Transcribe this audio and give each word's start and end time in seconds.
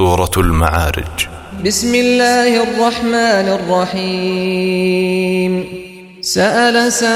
سورة 0.00 0.36
المعارج. 0.36 1.28
بسم 1.64 1.94
الله 1.94 2.62
الرحمن 2.62 3.58
الرحيم. 3.58 5.64
سأل 6.20 6.92
سائل 6.92 7.08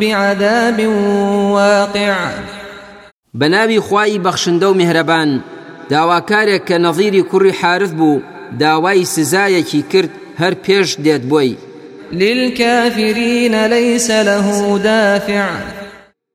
بعذاب 0.00 0.86
واقع. 1.50 2.16
بەناوی 3.34 3.80
خوای 3.80 4.20
بەخشندە 4.24 4.64
و 4.64 4.74
میهرەبان 4.74 5.40
داواکارێک 5.90 6.62
کە 6.68 6.78
نەظیری 6.78 7.24
کوڕی 7.32 7.54
حارث 7.62 7.90
بوو 7.90 8.22
داوای 8.58 9.04
سزایەکی 9.04 9.82
کرد 9.92 10.10
هەر 10.40 10.54
پێش 10.66 10.88
دێت 11.04 11.22
بۆی 11.30 11.56
للكافرين 12.12 13.66
ليس 13.66 14.10
له 14.10 14.78
دافع. 14.78 15.48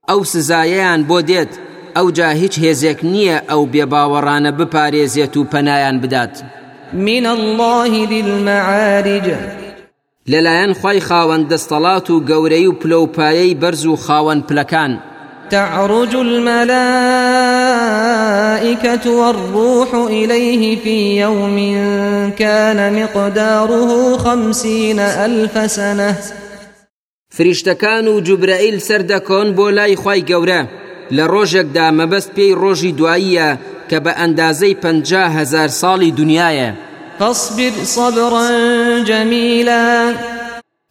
ئەو 0.09 0.23
سزایەیان 0.23 1.05
بۆ 1.09 1.21
دێت 1.21 1.66
ئەو 1.97 2.07
جا 2.17 2.29
هیچ 2.41 2.55
هێزێک 2.63 2.99
نییە 3.13 3.37
ئەو 3.49 3.61
بێباوەڕانە 3.73 4.51
بپارێزێت 4.59 5.33
و 5.37 5.47
پەنایان 5.51 5.97
بدات. 6.03 6.35
من 6.93 7.25
الله 7.25 7.91
ذي 8.07 8.21
المعارج 8.21 9.27
لەلایەن 10.31 10.73
خی 10.81 10.99
خاوەن 11.07 11.41
دەستەڵات 11.51 12.07
و 12.09 12.23
گەورەی 12.29 12.67
و 12.67 12.77
پلەپایەی 12.81 13.57
بەرز 13.61 13.83
و 13.85 13.95
خاوەن 13.95 14.39
پلەکان. 14.49 14.93
تعرج 15.49 16.15
الملائكة 16.15 16.75
والروح 19.11 19.93
إليه 19.93 20.75
في 20.83 21.17
يوم 21.21 21.57
كان 22.39 23.03
مقداره 23.03 24.17
خمسين 24.17 24.99
ألف 24.99 25.71
سنة. 25.71 26.15
جوبرائیل 28.21 28.79
سەردەکۆن 28.79 29.47
بۆ 29.57 29.69
لای 29.77 29.95
خی 29.95 30.21
گەورە. 30.29 30.86
لە 31.15 31.23
ڕۆژێکدا 31.33 31.87
مەبەست 31.99 32.29
پێی 32.35 32.57
ڕۆژی 32.61 32.95
دواییە 32.99 33.49
کە 33.89 33.97
بە 34.03 34.11
ئەندازەی 34.19 34.75
پ 34.83 34.85
هزار 35.37 35.69
ساڵی 35.81 36.15
دنیاە 36.19 36.69
فاصبر 37.19 37.71
صبرا 37.83 38.49
جميلا. 39.03 40.13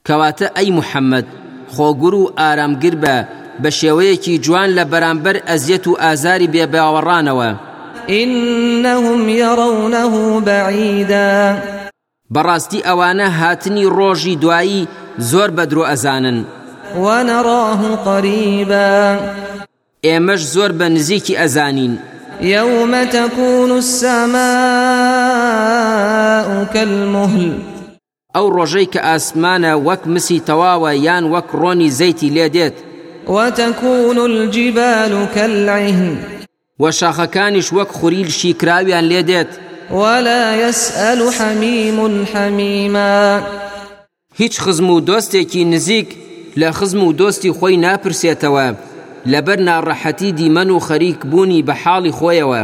کەواتە 0.08 0.46
ئەی 0.56 0.70
محەممەد 0.78 1.26
خۆگر 1.74 2.14
و 2.14 2.32
ئارامگر 2.38 2.94
بە 3.02 3.16
بە 3.62 3.70
شێوەیەکی 3.78 4.40
جوان 4.44 4.70
لە 4.78 4.84
بەرامبەر 4.92 5.36
ئەزیەت 5.48 5.86
و 5.86 5.96
ئازاری 6.02 6.48
بێباوەڕانەوە. 6.54 7.50
إنهم 8.10 9.28
يرونه 9.28 10.40
بعيدا. 10.40 11.62
بەڕاستی 12.34 12.84
ئەوانە 12.86 13.28
هاتنی 13.40 13.90
ڕۆژی 13.96 14.38
دوایی 14.42 14.88
زۆر 15.18 15.50
بەدرۆ 15.56 15.84
ئەزانن. 15.90 16.44
ونراه 16.96 17.96
قريبا. 18.04 19.18
ئێمەش 20.04 20.40
زۆر 20.54 20.72
بە 20.78 20.86
نزیکی 20.96 21.36
ئەزانین. 21.36 21.98
يوم 22.40 23.04
تكون 23.04 23.72
السماء 23.72 24.36
كالمهل 26.74 27.52
ئەو 28.34 28.46
ڕۆژەی 28.56 28.86
کە 28.92 29.00
ئاسمانە 29.08 29.72
وەک 29.86 30.02
مسی 30.06 30.42
تەواوە 30.48 30.92
یان 31.06 31.24
وەک 31.32 31.48
ڕۆنی 31.60 31.90
زەیتی 31.98 32.30
وتكون 33.28 34.18
الجبال 34.18 35.26
كالعهن. 35.34 36.18
وە 36.80 36.90
شاخەکانیش 36.90 37.72
وەک 37.72 37.88
خوریل 37.88 38.28
شیکراویان 38.28 39.04
لێ 39.10 39.22
دێت. 39.22 39.50
ولا 39.90 40.56
يسأل 40.68 41.32
حميم 41.38 42.26
حميما. 42.34 43.42
هیچ 44.34 44.60
خزم 44.60 44.90
و 44.90 45.00
دۆستێکی 45.00 45.64
نزیک 45.64 46.08
لە 46.56 46.70
خزم 46.70 47.04
و 47.04 47.12
دۆستی 47.12 47.50
خۆی 47.58 47.80
ناپرسێتەوە. 47.84 48.74
لەبەر 49.32 49.58
ناڕەحەتی 49.68 50.34
دیمەن 50.38 50.70
و 50.70 50.78
خەریک 50.78 51.20
بوونی 51.30 51.64
بە 51.66 51.74
حاڵی 51.82 52.12
خۆیەوە. 52.18 52.62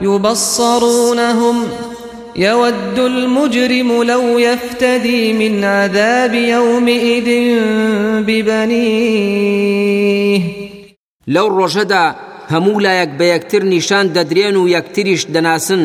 يبصرونهم 0.00 1.56
يود 2.36 2.98
المجرم 2.98 4.02
لو 4.02 4.38
يفتدي 4.38 5.32
من 5.32 5.64
عذاب 5.64 6.34
يومئذ 6.34 7.28
ببنيه 8.26 9.46
لەو 11.28 11.48
ڕۆژەدا 11.58 12.04
هەموو 12.52 12.80
لایەک 12.80 13.10
بە 13.18 13.26
یەکتر 13.34 13.62
نیشان 13.62 14.06
دەدرێن 14.14 14.56
و 14.56 14.68
یەکتریش 14.68 15.22
دەناسن 15.34 15.82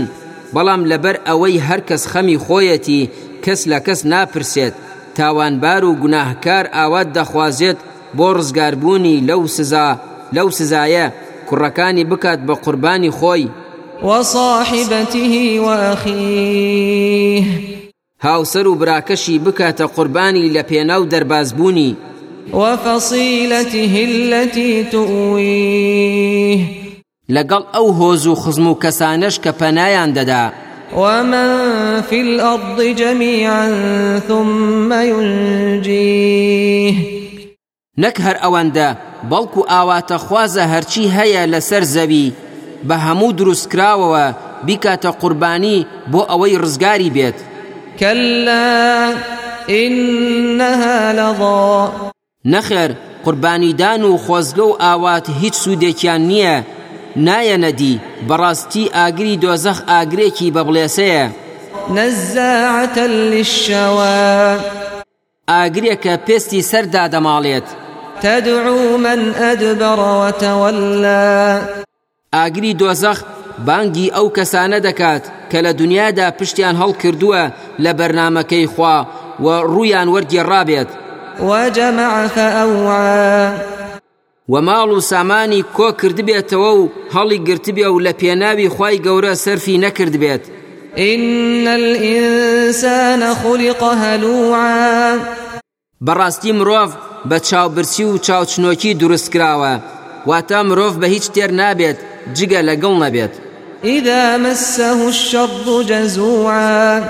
بەڵام 0.56 0.82
لەبەر 0.92 1.16
ئەوەی 1.28 1.64
هەرکەس 1.68 2.04
خەمی 2.12 2.42
خۆیەتی 2.46 3.10
کەس 3.44 3.62
لە 3.72 3.80
کەس 3.86 4.02
ناپرسێت 4.06 4.74
تاوانبار 5.16 5.84
و 5.86 5.96
گوناهکار 6.02 6.66
ئاوات 6.76 7.08
دەخوازێت 7.18 7.80
بۆ 8.18 8.28
ڕزگاربوونی 8.38 9.24
لەو 9.30 9.42
سزا 9.56 9.88
لەو 10.36 10.48
سزایە 10.58 11.06
کوڕەکانی 11.50 12.04
بکات 12.12 12.40
بە 12.48 12.56
قوربانی 12.64 13.12
خۆی 13.12 13.50
وصاحبته 14.04 15.60
وأخيه. 15.60 17.44
هاوسەر 18.24 18.68
و 18.68 18.76
براکەشی 18.76 19.40
بکاتە 19.46 19.86
قوربانی 19.96 20.54
لە 20.54 20.64
پێناو 20.70 21.10
دەربازبوونی 21.12 21.96
وفصيلته 22.54 23.94
التي 24.10 24.84
تؤويه. 24.84 26.60
لەگەڵ 27.30 27.64
ئەو 27.74 27.88
هۆز 28.00 28.28
و 28.28 28.36
خزم 28.36 28.68
و 28.68 28.80
کەسانش 28.84 29.36
کە 29.44 29.52
پەنایان 29.60 30.14
دەدا 30.14 30.52
ومن 30.98 32.02
في 32.02 32.22
الأرض 32.22 32.82
جميعا 32.82 33.70
ثم 34.28 34.94
ينجيه. 34.94 36.96
نەک 37.98 38.18
هەر 38.26 38.38
ئەوەندە 38.44 38.90
بەڵکو 39.30 39.62
ئاواتە 39.72 40.18
خوازە 40.26 40.64
هەرچی 40.74 41.12
هەیە 41.18 41.44
لەسەر 41.54 41.84
زەوی. 41.96 42.34
بە 42.88 42.96
هەموو 43.06 43.36
دروستکراوەوە 43.40 44.26
بیکاتە 44.66 45.12
قوربانی 45.22 45.86
بۆ 46.12 46.22
ئەوەی 46.30 46.60
ڕزگاری 46.64 47.14
بێت. 47.16 47.38
كلا 48.00 49.14
إنها 49.70 51.12
لظى 51.20 51.90
نەخێر 52.54 52.92
قوربانیدان 53.26 54.04
و 54.04 54.18
خۆزگە 54.26 54.66
و 54.70 54.78
ئاوات 54.84 55.26
هیچ 55.42 55.54
سوودێکیان 55.64 56.22
نییە. 56.32 56.58
نایەنەدی 57.28 58.00
بەڕاستی 58.28 58.92
ئاگری 58.98 59.40
دۆزەخ 59.44 59.80
ئاگرێکی 59.92 60.54
بە 60.56 60.62
بڵێسەیە 60.68 61.26
نزاعة 61.98 62.98
للشوى. 63.32 64.60
ئاگرێکە 65.52 66.14
پێستی 66.28 66.62
سەردا 66.72 67.04
دەماڵێت 67.14 67.68
تدعو 68.22 68.98
من 68.98 69.34
أدبر 69.34 70.00
وتولى. 70.00 71.62
ئاگری 72.34 72.74
دۆزەخ 72.74 73.20
بانگی 73.66 74.12
ئەو 74.16 74.28
کەسانە 74.38 74.80
دەکات 74.88 75.24
کە 75.52 75.58
لە 75.66 75.72
دنیادا 75.82 76.32
پشتیان 76.32 76.76
هەڵکردووە 76.82 77.44
لە 77.84 77.92
بەرنمەکەی 78.00 78.66
خوا 78.74 79.08
و 79.40 79.48
ڕویان 79.74 80.08
وەرگێڕابێت 80.14 80.90
وجمع 81.40 82.28
فأوعى. 82.28 83.52
و 84.50 84.62
ماڵ 84.62 84.90
و 84.98 85.00
سامانی 85.00 85.66
کۆ 85.78 85.92
کردبێتەوە 86.02 86.72
و 86.80 86.90
هەڵی 87.16 87.40
گرتبێ 87.48 87.88
و 87.92 88.00
لە 88.06 88.14
پێناوی 88.22 88.70
خی 88.76 88.98
گەورە 89.06 89.34
سەرفی 89.34 89.78
إن 90.98 91.68
الإنسان 91.68 93.34
خلق 93.34 93.84
هلوعا. 93.84 95.20
بەڕاستی 96.06 96.52
مرۆڤ 96.60 97.11
بە 97.30 97.38
چاوبرسی 97.48 98.04
و 98.04 98.18
چاوچنۆکی 98.26 98.98
دروستکراوە 99.02 99.74
واتە 100.30 100.60
مرۆڤ 100.68 100.94
بە 101.02 101.08
هیچ 101.14 101.26
تێر 101.36 101.52
نابێت 101.62 101.98
جگە 102.38 102.62
لەگەڵ 102.70 102.96
نەبێت. 103.04 103.34
إذا 103.84 104.38
مسه 104.38 105.06
الشر 105.08 105.84
جزوعا. 105.90 107.02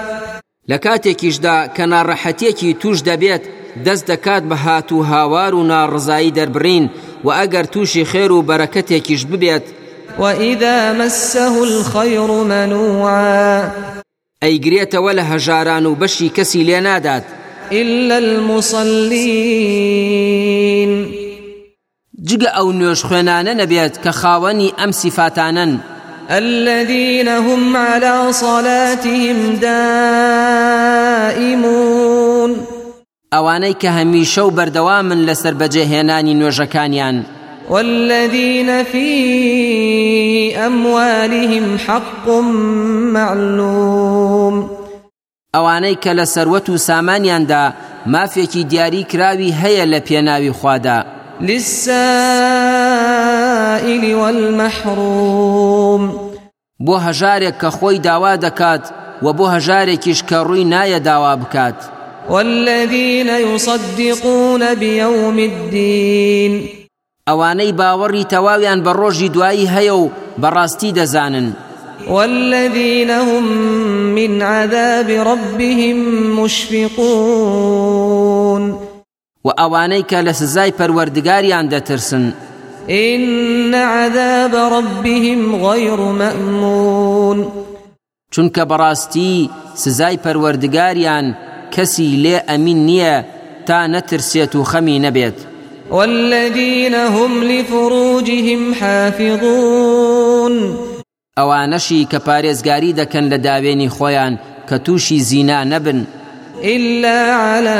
لە 0.70 0.78
کاتێکیشدا 0.86 1.58
کە 1.76 1.84
ناڕەحەتێکی 1.92 2.76
توش 2.82 2.98
دەبێت 3.10 3.44
دەست 3.86 4.06
دەکات 4.12 4.44
بە 4.50 4.58
هات 4.66 4.92
و 4.92 5.04
هاوار 5.04 5.56
و 5.56 5.68
ناڕزایی 5.72 6.36
دەربڕین 6.38 6.86
و 7.26 7.28
ئەگەر 7.38 7.66
تووشی 7.74 8.06
خێر 8.12 8.32
و 8.32 8.46
بەرەکەتێکیش 8.50 9.26
ببێت. 9.32 9.66
وإذا 10.20 10.94
مسه 10.94 11.54
الخير 11.68 12.30
منوعا. 12.52 13.72
ئەیگرێتەوە 14.44 15.12
لە 15.18 15.24
هەژاران 15.32 15.86
و 15.86 15.96
بەشی 15.96 16.32
کەسی 16.38 16.64
لێ 16.68 16.80
نادات. 16.88 17.24
إلا 17.72 18.18
المصلين. 18.18 19.72
جگە 22.28 22.50
ئەو 22.58 22.68
نوێش 22.80 23.02
خوێنانە 23.08 23.54
نەبێت 23.62 23.96
کە 24.04 24.12
خاوەنی 24.12 24.74
ئەم 24.80 24.92
سیفاتانن 24.92 25.72
الذين 26.30 27.28
هم 27.28 27.78
على 27.78 28.34
صلاتهم 28.34 29.56
دائمون. 29.62 30.12
ئەوانەی 33.34 33.76
کە 33.82 33.90
هەمیشە 33.98 34.38
و 34.38 34.52
بەردەوامن 34.52 35.20
لەسەر 35.28 35.54
بەجێهێنانی 35.62 36.36
نوێژەکانیان. 36.42 37.18
والذين 37.70 38.84
في 38.84 40.56
أموالهم 40.56 41.78
حق 41.88 42.30
معلوم. 43.14 44.81
ئەوانەی 45.56 45.96
کە 46.04 46.12
لە 46.20 46.26
سەروەت 46.34 46.68
و 46.70 46.78
سامانیاندا 46.78 47.74
مافێکی 48.14 48.64
دیاری 48.72 49.04
کراوی 49.04 49.52
هەیە 49.62 49.86
لە 49.94 50.00
پێناوی 50.08 50.52
خوادا. 50.52 51.06
للسائل 51.42 51.94
والمحروم 54.14 56.04
بۆ 56.86 56.96
هەژارێک 57.08 57.56
کە 57.62 57.70
خۆی 57.78 58.00
داوا 58.00 58.36
دەکات 58.38 58.84
و 59.24 59.34
بۆ 59.34 59.46
هەژارێکیش 59.56 60.20
کە 60.30 60.38
ڕووی 60.48 60.66
نایە 60.74 61.00
داوا 61.00 61.36
بکات. 61.36 61.76
والذين 62.30 63.28
يصدقون 63.28 64.76
بيوم 64.76 65.38
الدين 65.40 66.70
ئەوانەی 67.28 67.74
باوەڕی 67.80 68.28
تەواویان 68.34 68.80
بە 68.86 68.92
ڕۆژی 69.00 69.30
دوایی 69.36 69.68
هەیە 69.76 69.92
و 70.02 70.12
بەڕاستی 70.42 70.92
دەزانن. 70.98 71.48
والذين 72.10 73.10
هم 73.10 73.44
من 74.16 74.42
عذاب 74.42 75.10
ربهم 75.10 75.98
مشفقون. 76.40 77.82
وأوانيك 79.44 80.14
لسزاي 80.14 80.72
پروردگاريان 80.72 81.70
دترسن 81.70 82.32
إن 82.90 83.76
عذاب 83.76 84.56
ربهم 84.56 85.66
غير 85.66 85.96
مأمون. 85.96 87.52
چونکە 88.36 88.64
بەڕاستی 88.72 89.50
سزای 89.76 90.18
پەروەردگاریان 90.26 91.26
کەسی 91.76 92.10
لێ 92.24 92.38
ئەمین 92.50 92.80
نییە 92.88 93.16
تا 93.68 93.88
نەترسێت 93.88 94.56
و 94.56 94.64
خەمی 94.64 95.00
نەبێت. 95.06 95.38
والذين 95.92 96.94
هم 96.94 97.44
لفروجهم 97.44 98.74
حافظون. 98.74 100.56
ئەوانەشی 101.40 102.08
کە 102.12 102.20
پارێزگاری 102.28 102.98
دەکەن 103.00 103.26
لە 103.32 103.38
داوێنی 103.48 103.90
خۆیان 103.96 104.34
کە 104.70 104.76
تووشی 104.86 105.20
زینا 105.20 105.64
نەبن. 105.64 106.00
إلا 106.64 107.36
على 107.36 107.80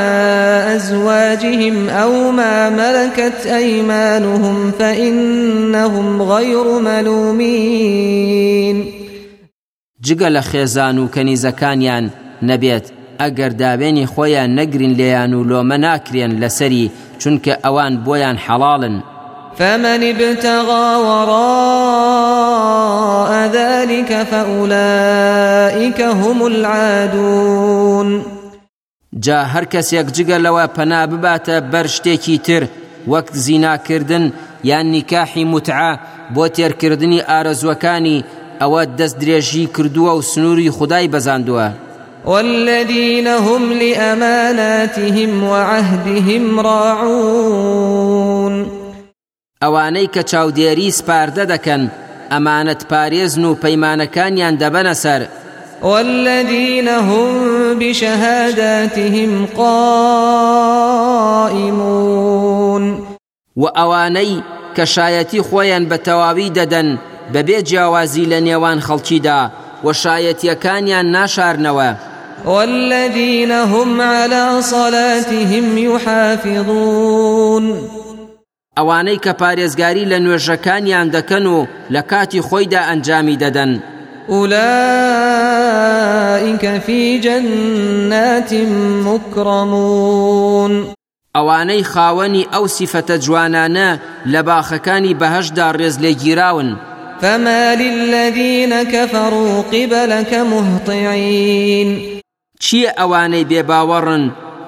أزواجهم 0.76 1.90
أو 1.90 2.32
ما 2.32 2.70
ملكت 2.70 3.46
أيمانهم 3.46 4.72
فإنهم 4.72 6.22
غير 6.22 6.80
ملومين. 6.80 8.78
جگە 10.06 10.30
لە 10.36 10.42
خێزان 10.42 10.98
و 10.98 11.10
کەنیزەکانیان 11.16 12.06
نەبێت 12.44 12.86
ئەگەر 13.20 13.52
داوێنی 13.62 14.08
خۆیان 14.14 14.50
نەگرین 14.60 14.94
لێیان 15.00 15.34
و 15.34 15.44
لۆمە 15.50 15.78
ناکرێن 15.86 16.32
لەسەری 16.42 16.92
چونکە 17.20 17.54
ئەوان 17.64 17.94
بۆیان 18.06 18.38
حەڵاڵن. 18.46 18.96
فمن 19.58 20.04
ابتغى 20.04 20.96
وراء 21.06 22.52
ذلك 23.48 24.24
فأولئك 24.24 26.02
هم 26.02 26.46
العادون. 26.46 28.24
جا 29.20 29.44
هەر 29.54 29.66
کەسێک 29.66 30.08
جگە 30.16 30.38
لەوە 30.46 30.66
پەنا 30.76 31.02
بباتە 31.12 31.56
بەر 31.72 31.88
شتێکی 31.88 32.38
تر 32.46 32.64
وەک 33.08 33.28
زیناکردن 33.34 34.26
یان 34.64 34.86
نیکاحی 34.86 35.44
متعا 35.44 36.00
بۆ 36.36 36.46
تێرکردنی 36.56 37.26
ئارەزوەکانی 37.30 38.24
ئەوە 38.62 38.82
دەست 39.00 39.18
درێژی 39.22 39.66
کردووە 39.76 40.12
و 40.16 40.22
سنووری 40.22 40.70
خدای 40.78 41.08
بەزاندووە. 41.14 41.68
والذين 42.26 43.28
هم 43.28 43.72
لأماناتهم 43.72 45.44
وعهدهم 45.44 46.60
راعون. 46.60 48.56
ئەوانەی 49.62 50.08
کە 50.14 50.24
چاودێری 50.32 50.92
سپاردە 50.92 51.46
دەکەن 51.54 51.82
ئەمانەت 52.32 52.82
پارێزن 52.92 53.44
و 53.46 53.58
پەیمانەکانیان 53.64 54.56
دەبەنە 54.62 54.94
سەر 55.04 55.22
والذين 55.84 56.88
هم 56.88 57.80
بشهاداتهم 57.80 59.46
قائمون. 59.58 59.92
وأواني 63.56 64.44
كشايتي 64.78 65.42
خويا 65.42 65.80
بتواوي 65.80 66.50
ددن 66.50 66.98
بەبێ 67.34 67.62
جیاوازی 67.64 68.26
لە 68.26 68.40
نێوان 68.48 68.80
خەڵکیدا 68.82 69.50
و 69.86 69.94
شایەتیەکانیان 69.94 71.06
ناشارنەوە 71.16 71.96
والذين 72.46 73.52
هم 73.52 74.02
على 74.02 74.62
صلاتهم 74.62 75.78
يحافظون. 75.78 77.66
ئەوانەی 78.78 79.20
کە 79.26 79.34
پارێزگاری 79.42 80.10
لە 80.12 80.18
نوێژەکانیان 80.26 81.08
دەکەن 81.16 81.46
و 81.56 81.68
لە 81.94 82.02
کاتی 82.12 82.42
خۆیدا 82.48 82.82
ئەنجامی 82.90 83.38
دەدەن. 83.44 83.72
أولئك 84.30 84.64
في 86.86 87.20
جنات 87.20 88.54
مكرمون. 89.08 90.74
ئەوانەی 91.36 91.84
خاوەنی 91.84 92.48
ئەو 92.54 92.66
سیفەتە 92.68 93.16
جوانانە 93.26 93.90
لە 94.28 94.42
باخەکانی 94.48 95.18
بەهشدا 95.20 95.68
ڕێز 95.80 95.96
لێگیراون 96.04 96.70
فما 97.22 97.76
للذين 97.76 98.84
كفروا 98.84 99.62
قبلك 99.62 100.34
مهطعين. 100.34 102.20
چییە 102.64 102.92
ئەوانەی 103.00 103.48
بێباوەڕن؟ 103.50 104.24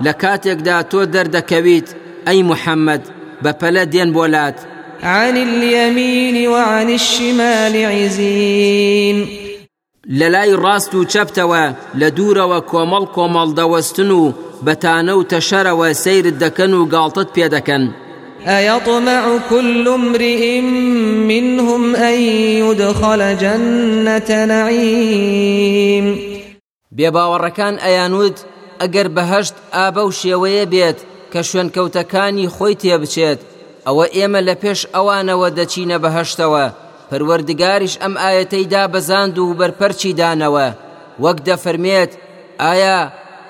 لە 0.05 0.13
کاتێکدا 0.21 0.77
تۆ 0.91 1.01
دەردەکەویت 1.13 1.89
ئەی 2.27 2.43
محەممەد؟ 2.43 3.12
بەپەلە 3.43 3.83
دێن 3.93 4.09
بۆلات 4.13 4.57
عن 5.03 5.37
اليمين 5.37 6.47
وعن 6.47 6.89
الشمال 6.89 7.75
عزين. 7.75 9.27
لەلای 10.09 10.55
ڕاست 10.55 10.95
و 10.95 11.05
چەپتەوە 11.05 11.73
لە 11.99 12.09
دوورەوە 12.17 12.59
کۆمەڵ 12.71 13.05
کۆمەڵ 13.15 13.49
دەوەستن 13.59 14.11
و 14.11 14.33
بەتانە 14.65 15.13
و 15.15 15.23
تەشەرەوە 15.23 15.91
سەیرت 16.03 16.35
دەکەن 16.43 16.71
و 16.73 16.89
گاڵتت 16.93 17.29
پێ 17.35 17.47
دەکەن 17.55 17.83
أيطمع 18.47 19.39
كل 19.49 19.87
امرئ 19.87 20.61
منهم 21.31 21.95
أن 21.95 22.19
يدخل 22.63 23.37
جنة 23.37 24.45
نعيم. 24.45 26.17
بێباوەڕەکان 26.97 27.75
ئەیانوت 27.83 28.37
ئەگەر 28.81 29.07
بەهشت 29.15 29.55
ئابە 29.73 30.01
و 30.07 30.11
شێوەیە 30.11 30.65
بێت 30.73 30.99
کە 31.33 31.41
شوێنکەوتەکانی 31.49 32.51
خۆی 32.55 32.79
تێبچێت 32.81 33.39
ئەوە 33.87 34.05
ئێمە 34.15 34.41
لە 34.47 34.55
پێش 34.61 34.79
ئەوانەوە 34.93 35.47
دەچینە 35.57 35.97
بەهشتەوە. 36.03 36.65
پەروەردگاریش 37.09 37.93
ئەم 38.01 38.13
ئاەتەیدا 38.21 38.83
بەزاند 38.93 39.35
و 39.39 39.55
بەرپەرچی 39.59 40.17
دانەوە. 40.19 40.67
وەک 41.23 41.37
دەفەرمێت 41.47 42.11
ئایا 42.63 42.99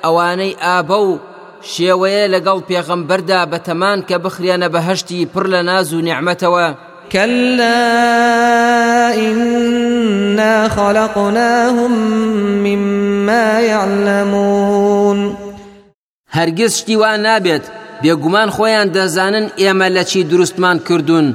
ئەوانەی 0.03 0.57
ئابە 0.63 1.00
و 1.07 1.12
شێوەیە 1.71 2.31
لەگەڵ 2.33 2.59
پێغەمبەردا 2.69 3.41
بە 3.51 3.59
تەمان 3.68 4.00
کە 4.07 4.18
بخرێنە 4.24 4.68
بەهشتی 4.74 5.27
پڕ 5.33 5.45
لە 5.53 5.62
ناز 5.69 5.89
و 5.94 6.03
نیعممەتەوە 6.07 6.68
كلا 7.13 7.83
إنا 9.15 10.69
خلقناهم 10.69 11.91
مما 12.65 13.60
يعلمون. 13.60 15.38
هەرگز 16.34 16.72
شتیوان 16.79 17.19
نابێت. 17.19 17.82
بێگومان 18.03 18.50
خۆیان 18.55 18.88
دەزانن 18.95 19.45
ئێمە 19.62 19.88
لە 19.95 20.03
چی 20.10 20.19
دروستمان 20.31 20.77
کردوون. 20.88 21.27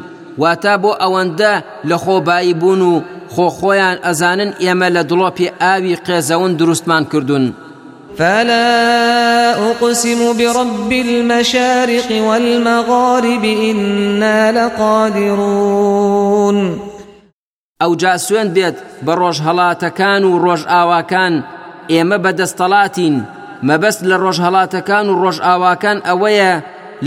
واتا 0.43 0.75
بۆ 0.83 0.93
ئەوەندە 1.03 1.55
لە 1.89 1.97
خۆبایی 2.05 2.55
بوون 2.61 2.81
و 2.91 2.93
خۆ 3.35 3.47
خۆیان 3.59 3.97
ئەزانن 4.07 4.51
ئێمە 4.63 4.89
لە 4.97 5.03
دڵۆپی 5.11 5.53
ئاوی 5.63 5.97
قێزەون 6.07 6.53
دروستمان 6.61 7.05
کردوون. 7.13 7.45
فلا 8.19 8.71
أقسم 9.71 10.21
برب 10.39 10.93
المشارق 10.93 12.09
والمغارب 12.29 13.45
إنا 13.45 14.51
لقادرون. 14.51 15.99
ئەو 17.83 17.93
جاسوێن 18.03 18.49
بێت 18.55 18.77
بە 19.07 19.13
ڕۆژهڵاتەکان 19.21 20.23
و 20.25 20.33
ڕۆژ 20.45 20.63
ئاواکان 20.73 21.35
ئێمە 21.93 22.19
بەدەستەڵاتین. 22.25 23.17
مەبەست 23.63 24.01
لە 24.11 24.17
ڕۆژهڵاتەکان 24.23 25.07
و 25.09 25.19
ڕۆژ 25.23 25.39
ئاواکان 25.47 25.99
ئەوەیە 26.09 26.55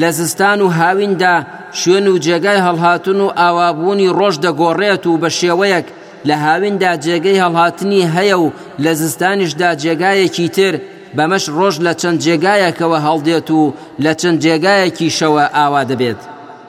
لە 0.02 0.10
زستان 0.18 0.62
و 0.62 0.68
هاویندا 0.68 1.36
شوێن 1.80 2.08
و 2.08 2.20
جێگای 2.26 2.64
هەڵهاتن 2.68 3.20
و 3.26 3.34
ئاوابوونی 3.40 4.14
ڕۆژ 4.20 4.36
دەگۆڕێت 4.46 5.04
و 5.08 5.20
بە 5.22 5.30
شێوەیەک 5.40 5.88
لە 6.28 6.36
هاویندا 6.46 6.92
جێگەی 7.06 7.42
هەڵهاتنی 7.44 8.10
هەیە 8.16 8.38
و 8.44 8.46
لە 8.84 8.92
زستانیشدا 9.02 9.70
جێگایەکی 9.84 10.48
تر 10.56 10.74
بەمەش 11.18 11.46
ڕۆژ 11.58 11.76
لە 11.86 11.94
چەند 12.02 12.18
جێگایەکەوە 12.26 13.00
هەڵدێت 13.06 13.50
و 13.52 13.62
لە 14.04 14.14
چەند 14.20 14.38
جێگایەکی 14.44 15.10
شەوە 15.18 15.46
ئاوا 15.56 15.84
دەبێت. 15.92 16.22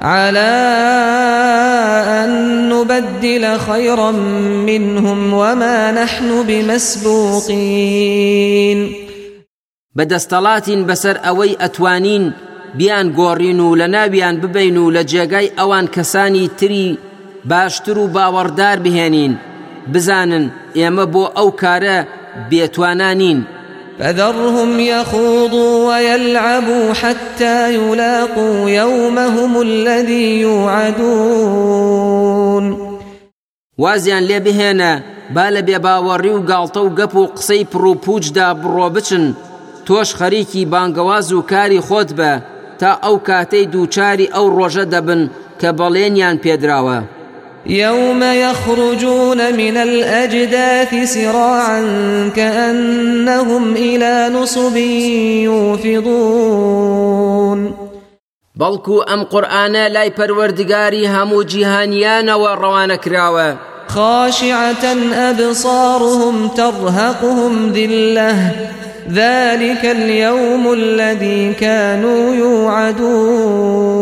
على 0.03 0.53
أن 2.21 2.31
نبدل 2.73 3.45
خيرا 3.59 4.11
منهم 4.69 5.35
وما 5.35 5.91
نحن 5.91 6.43
بمسبوقين. 6.49 7.63
بەدەستەڵاتین 9.97 10.81
بەسەر 10.89 11.17
ئەوەی 11.25 11.59
ئەتوانین 11.63 12.25
بیان 12.79 13.07
گۆڕین 13.19 13.59
و 13.61 13.77
لە 13.81 13.87
ناویان 13.95 14.37
ببین 14.43 14.77
و 14.77 14.93
لە 14.97 15.03
جێگای 15.11 15.53
ئەوان 15.59 15.87
کەسانی 15.95 16.47
تری 16.59 16.89
باشتر 17.51 17.97
و 17.99 18.11
باوەڕدار 18.15 18.79
بهێنین. 18.85 19.33
بزانن 19.93 20.45
ئێمە 20.79 21.07
بۆ 21.13 21.25
ئەو 21.37 21.49
کارە 21.61 21.99
بێتوانانین. 22.51 23.39
فذرهم 23.99 24.81
يخوضوا 24.81 25.75
ويلعبوا 25.89 26.93
حتى 26.93 27.75
يلاقوا 27.75 28.71
يومهم 28.71 29.53
الذي 29.61 30.41
يوعدون. 30.47 31.85
وازیان 33.79 34.23
لێ 34.29 34.41
بهێنە 34.47 34.93
با 35.35 35.47
لە 35.55 35.63
بێباوەڕی 35.69 36.33
و 36.37 36.45
گاڵتە 36.51 36.81
و 36.83 36.95
گەپ 36.99 37.15
و 37.17 37.27
قسەی 37.27 37.67
پرۆپوچدا 37.73 38.49
بڕۆ 38.63 38.89
بچن. 38.95 39.25
تۆش 39.87 40.09
خەریکی 40.19 40.69
بانگەواز 40.73 41.29
و 41.33 41.41
کاری 41.51 41.81
خۆت 41.87 42.11
بە 42.19 42.33
تا 42.81 42.91
ئەو 43.05 43.17
کاتەی 43.29 43.71
دووچاری 43.73 44.33
ئەو 44.35 44.47
ڕۆژە 44.57 44.85
دەبن 44.93 45.23
کە 45.61 45.69
بەڵێنیان 45.79 46.37
پێدراوە. 46.45 46.99
يوم 47.67 48.23
يخرجون 48.23 49.57
من 49.57 49.77
الأجداث 49.77 51.15
سراعا 51.15 51.81
كأنهم 52.37 53.75
إلى 53.77 54.31
نصب 54.35 54.77
يوفضون. 55.47 57.61
بەڵکو 58.61 58.97
ئەم 59.09 59.23
قورآانە 59.33 59.85
لای 59.95 60.11
پەروەردگاری 60.19 61.11
هەموو 61.15 61.47
جیهانیانەوە 61.51 62.51
ڕەوانە 62.63 62.97
کراوە. 63.05 63.49
خاشعة 63.89 64.85
أبصارهم 65.15 66.49
ترهقهم 66.49 67.73
ذلة. 67.73 68.35
ذلك 69.11 69.85
اليوم 69.85 70.73
الذي 70.73 71.53
كانوا 71.53 72.35
يوعدون. 72.35 73.93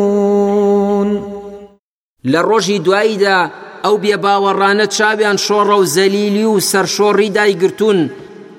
لروجي 2.24 2.78
دواییدا 2.78 3.50
ئەو 3.84 3.96
بێباوەڕانە 4.02 4.86
چاویان 4.96 5.36
شۆڕە 5.46 5.76
و 5.80 5.84
زەلیلی 5.96 6.44
و 6.44 6.60
سەرشۆڕی 6.60 7.30
دایگرتوون 7.36 8.10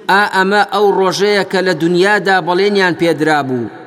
ئا 0.10 0.21
ئەمە 0.36 0.62
ئەو 0.74 0.86
ڕۆژەیە 1.00 1.43
کە 1.51 1.60
لە 1.67 1.74
دنیادا 1.83 2.38
بەڵێنیان 2.48 2.93
پێدرا 3.01 3.39
بوو 3.48 3.80